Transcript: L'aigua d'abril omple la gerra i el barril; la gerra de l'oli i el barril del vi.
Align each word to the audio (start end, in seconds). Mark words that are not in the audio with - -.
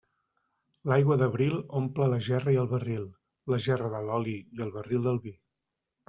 L'aigua 0.91 1.17
d'abril 1.21 1.57
omple 1.79 2.07
la 2.13 2.17
gerra 2.27 2.53
i 2.55 2.57
el 2.61 2.69
barril; 2.71 3.03
la 3.55 3.59
gerra 3.65 3.91
de 3.97 4.01
l'oli 4.07 4.33
i 4.57 4.65
el 4.67 4.73
barril 4.79 5.05
del 5.09 5.21
vi. 5.27 5.35